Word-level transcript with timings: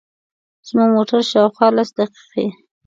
زموږ 0.67 0.89
موټر 0.95 1.21
شاوخوا 1.31 1.67
لس 1.77 1.89
دقیقې. 1.97 2.45